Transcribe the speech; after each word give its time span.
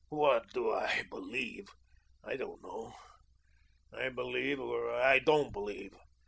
"What 0.09 0.51
do 0.51 0.71
I 0.71 1.03
believe? 1.11 1.67
I 2.23 2.35
don't 2.35 2.63
know. 2.63 2.95
I 3.93 4.09
believe, 4.09 4.59
or 4.59 4.91
I 4.95 5.19
don't 5.19 5.53
believe. 5.53 5.93